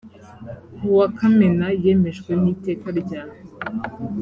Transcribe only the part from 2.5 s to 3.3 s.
iteka rya